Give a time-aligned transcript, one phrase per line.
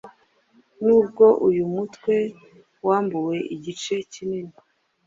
[0.85, 2.15] Nubwo uyu mutwe
[2.87, 4.53] wambuwe igice kinini